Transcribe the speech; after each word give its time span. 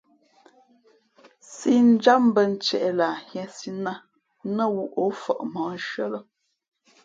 Sīnjǎm 1.53 2.21
mbᾱ 2.29 2.41
ntieʼ 2.53 2.85
lah 2.99 3.15
nhīēsī 3.25 3.69
nát, 3.83 4.01
nά 4.55 4.63
wū 4.73 4.83
ǒ 5.03 5.05
fα̌ʼ 5.21 5.41
mǒhnshʉ̄ᾱ 5.53 6.05
lά. 6.13 6.19